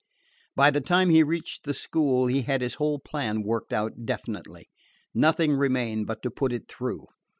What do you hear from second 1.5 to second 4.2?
the school he had his whole plan worked out